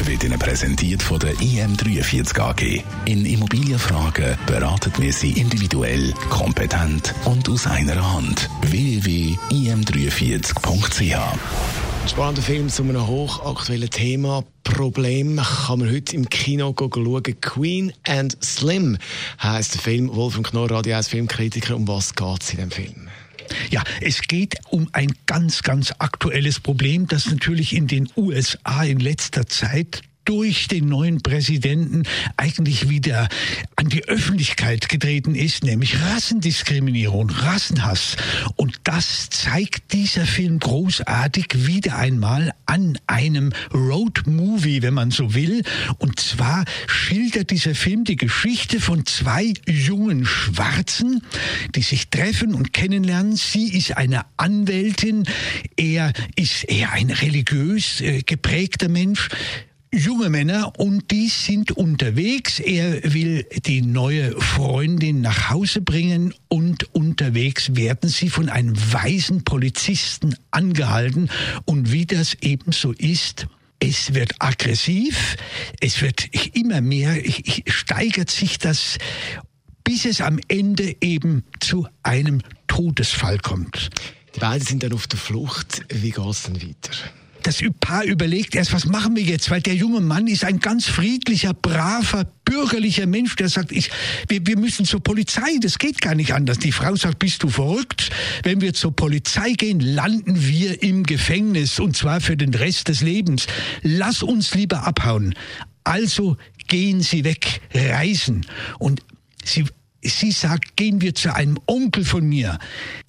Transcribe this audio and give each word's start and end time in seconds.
wird 0.00 0.24
Ihnen 0.24 0.38
präsentiert 0.38 1.02
von 1.02 1.18
der 1.18 1.34
IM43 1.34 2.40
AG. 2.40 2.82
In 3.04 3.24
Immobilienfragen 3.24 4.36
beraten 4.46 4.92
wir 4.98 5.12
Sie 5.12 5.32
individuell, 5.32 6.12
kompetent 6.30 7.14
und 7.24 7.48
aus 7.48 7.66
einer 7.66 8.14
Hand. 8.14 8.48
www.im43.ch 8.62 11.14
Ein 11.14 12.08
spannender 12.08 12.42
Film 12.42 12.68
zu 12.68 12.82
einem 12.82 13.06
hochaktuellen 13.06 13.90
Thema. 13.90 14.44
Problem 14.64 15.36
kann 15.36 15.78
man 15.78 15.90
heute 15.90 16.16
im 16.16 16.28
Kino 16.28 16.74
schauen. 16.78 17.22
Queen 17.40 17.92
and 18.06 18.36
Slim 18.42 18.98
heisst 19.42 19.74
der 19.74 19.80
Film. 19.80 20.14
Wolfram 20.14 20.42
Knorr, 20.42 20.70
Radio 20.70 20.96
1 20.96 21.08
Filmkritiker. 21.08 21.76
Um 21.76 21.88
was 21.88 22.14
geht 22.14 22.42
es 22.42 22.50
in 22.50 22.58
dem 22.58 22.70
Film? 22.70 23.08
Ja, 23.70 23.82
es 24.00 24.22
geht 24.22 24.56
um 24.70 24.88
ein 24.92 25.12
ganz, 25.26 25.62
ganz 25.62 25.92
aktuelles 25.98 26.60
Problem, 26.60 27.06
das 27.06 27.26
natürlich 27.26 27.74
in 27.74 27.86
den 27.86 28.08
USA 28.16 28.84
in 28.84 29.00
letzter 29.00 29.46
Zeit 29.46 30.02
durch 30.24 30.68
den 30.68 30.88
neuen 30.88 31.22
Präsidenten 31.22 32.04
eigentlich 32.36 32.88
wieder 32.88 33.28
an 33.76 33.88
die 33.88 34.04
Öffentlichkeit 34.04 34.88
getreten 34.88 35.34
ist, 35.34 35.64
nämlich 35.64 36.00
Rassendiskriminierung, 36.00 37.30
Rassenhass. 37.30 38.16
Und 38.56 38.80
das 38.84 39.30
zeigt 39.30 39.92
dieser 39.92 40.26
Film 40.26 40.58
großartig 40.58 41.66
wieder 41.66 41.96
einmal 41.96 42.52
an 42.66 42.98
einem 43.06 43.52
Road-Movie, 43.72 44.82
wenn 44.82 44.94
man 44.94 45.10
so 45.10 45.34
will. 45.34 45.62
Und 45.98 46.20
zwar 46.20 46.64
schildert 46.86 47.50
dieser 47.50 47.74
Film 47.74 48.04
die 48.04 48.16
Geschichte 48.16 48.80
von 48.80 49.06
zwei 49.06 49.52
jungen 49.66 50.24
Schwarzen, 50.24 51.22
die 51.74 51.82
sich 51.82 52.08
treffen 52.08 52.54
und 52.54 52.72
kennenlernen. 52.72 53.36
Sie 53.36 53.68
ist 53.68 53.96
eine 53.96 54.24
Anwältin, 54.36 55.24
er 55.76 56.12
ist 56.36 56.64
eher 56.64 56.92
ein 56.92 57.10
religiös 57.10 58.00
äh, 58.00 58.22
geprägter 58.22 58.88
Mensch 58.88 59.28
junge 59.94 60.28
Männer 60.28 60.72
und 60.78 61.10
die 61.10 61.28
sind 61.28 61.72
unterwegs. 61.72 62.58
Er 62.58 63.14
will 63.14 63.46
die 63.64 63.82
neue 63.82 64.32
Freundin 64.40 65.20
nach 65.20 65.50
Hause 65.50 65.80
bringen 65.80 66.34
und 66.48 66.94
unterwegs 66.94 67.76
werden 67.76 68.10
sie 68.10 68.28
von 68.28 68.48
einem 68.48 68.76
weisen 68.92 69.44
Polizisten 69.44 70.36
angehalten. 70.50 71.30
Und 71.64 71.92
wie 71.92 72.06
das 72.06 72.34
eben 72.40 72.72
so 72.72 72.92
ist, 72.92 73.46
es 73.78 74.14
wird 74.14 74.32
aggressiv, 74.40 75.36
es 75.80 76.00
wird 76.02 76.28
immer 76.54 76.80
mehr, 76.80 77.16
steigert 77.66 78.30
sich 78.30 78.58
das, 78.58 78.98
bis 79.84 80.06
es 80.06 80.20
am 80.20 80.40
Ende 80.48 80.96
eben 81.00 81.44
zu 81.60 81.86
einem 82.02 82.40
Todesfall 82.66 83.38
kommt. 83.38 83.90
Die 84.34 84.40
beiden 84.40 84.66
sind 84.66 84.82
dann 84.82 84.92
auf 84.92 85.06
der 85.06 85.18
Flucht. 85.18 85.84
Wie 85.90 86.10
geht 86.10 86.24
es 86.24 86.42
dann 86.44 86.60
weiter? 86.60 86.92
Das 87.46 87.62
Paar 87.80 88.04
überlegt 88.04 88.54
erst, 88.54 88.72
was 88.72 88.86
machen 88.86 89.16
wir 89.16 89.22
jetzt? 89.22 89.50
Weil 89.50 89.60
der 89.60 89.74
junge 89.74 90.00
Mann 90.00 90.26
ist 90.26 90.44
ein 90.44 90.60
ganz 90.60 90.86
friedlicher, 90.86 91.54
braver, 91.54 92.24
bürgerlicher 92.44 93.06
Mensch, 93.06 93.36
der 93.36 93.48
sagt, 93.48 93.72
ich, 93.72 93.90
wir, 94.28 94.46
wir 94.46 94.58
müssen 94.58 94.84
zur 94.84 95.00
Polizei, 95.00 95.58
das 95.60 95.78
geht 95.78 96.00
gar 96.00 96.14
nicht 96.14 96.32
anders. 96.32 96.58
Die 96.58 96.72
Frau 96.72 96.96
sagt, 96.96 97.18
bist 97.18 97.42
du 97.42 97.48
verrückt? 97.48 98.10
Wenn 98.42 98.60
wir 98.60 98.74
zur 98.74 98.96
Polizei 98.96 99.52
gehen, 99.52 99.80
landen 99.80 100.46
wir 100.46 100.82
im 100.82 101.04
Gefängnis 101.04 101.78
und 101.78 101.96
zwar 101.96 102.20
für 102.20 102.36
den 102.36 102.54
Rest 102.54 102.88
des 102.88 103.00
Lebens. 103.02 103.46
Lass 103.82 104.22
uns 104.22 104.54
lieber 104.54 104.86
abhauen. 104.86 105.34
Also 105.84 106.36
gehen 106.66 107.02
sie 107.02 107.24
weg, 107.24 107.60
reisen. 107.74 108.46
Und 108.78 109.02
sie 109.44 109.66
Sie 110.04 110.32
sagt, 110.32 110.76
gehen 110.76 111.00
wir 111.00 111.14
zu 111.14 111.34
einem 111.34 111.58
Onkel 111.66 112.04
von 112.04 112.26
mir, 112.26 112.58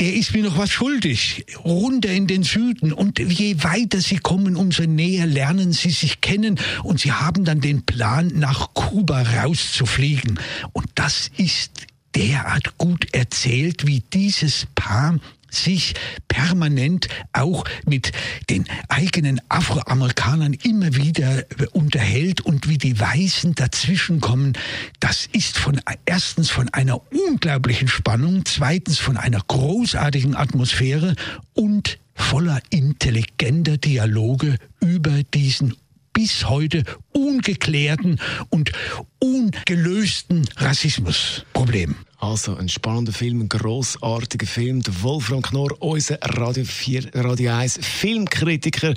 der 0.00 0.14
ist 0.14 0.32
mir 0.32 0.44
noch 0.44 0.58
was 0.58 0.70
schuldig, 0.70 1.44
runter 1.64 2.10
in 2.10 2.26
den 2.26 2.44
Süden. 2.44 2.92
Und 2.92 3.18
je 3.18 3.62
weiter 3.62 4.00
sie 4.00 4.18
kommen, 4.18 4.56
umso 4.56 4.84
näher 4.84 5.26
lernen 5.26 5.72
sie 5.72 5.90
sich 5.90 6.20
kennen 6.20 6.58
und 6.82 7.00
sie 7.00 7.12
haben 7.12 7.44
dann 7.44 7.60
den 7.60 7.82
Plan, 7.82 8.32
nach 8.34 8.74
Kuba 8.74 9.22
rauszufliegen. 9.22 10.38
Und 10.72 10.86
das 10.94 11.30
ist 11.36 11.72
derart 12.14 12.78
gut 12.78 13.12
erzählt, 13.12 13.86
wie 13.86 14.02
dieses 14.12 14.66
Paar 14.74 15.18
sich 15.54 15.94
permanent 16.28 17.08
auch 17.32 17.64
mit 17.86 18.12
den 18.50 18.66
eigenen 18.88 19.40
Afroamerikanern 19.48 20.52
immer 20.52 20.94
wieder 20.94 21.44
unterhält 21.72 22.40
und 22.40 22.68
wie 22.68 22.78
die 22.78 22.98
Weißen 22.98 23.54
dazwischenkommen, 23.54 24.54
das 25.00 25.28
ist 25.32 25.58
von 25.58 25.80
erstens 26.06 26.50
von 26.50 26.68
einer 26.70 27.00
unglaublichen 27.12 27.88
Spannung, 27.88 28.44
zweitens 28.44 28.98
von 28.98 29.16
einer 29.16 29.40
großartigen 29.46 30.36
Atmosphäre 30.36 31.14
und 31.54 31.98
voller 32.14 32.60
intelligenter 32.70 33.76
Dialoge 33.76 34.56
über 34.80 35.22
diesen 35.22 35.74
bis 36.12 36.48
heute 36.48 36.84
ungeklärten 37.12 38.20
und 38.48 38.72
ungelösten 39.18 40.48
Rassismusproblem. 40.56 41.96
Also 42.24 42.56
ein 42.56 42.70
spannender 42.70 43.12
Film, 43.12 43.42
ein 43.42 43.48
grossartiger 43.50 44.46
Film. 44.46 44.82
Der 44.82 45.02
Wolfram 45.02 45.42
Knorr, 45.42 45.76
unser 45.80 46.16
Radio, 46.22 46.64
4, 46.64 47.10
Radio 47.12 47.52
1 47.52 47.80
Filmkritiker 47.82 48.94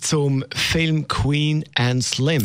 zum 0.00 0.42
Film 0.54 1.06
Queen 1.06 1.62
and 1.74 2.02
Slim. 2.02 2.42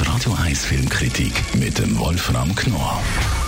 Die 0.00 0.04
Radio 0.04 0.34
1 0.34 0.64
Filmkritik 0.64 1.32
mit 1.54 1.78
dem 1.78 1.96
Wolfram 1.96 2.52
Knorr 2.56 3.00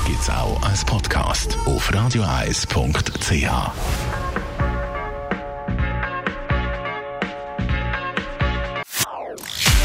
gibt's 0.07 0.31
auch 0.31 0.63
als 0.63 0.85
Podcast 0.85 1.59
auf 1.67 1.93
radioeis.ch. 1.93 4.04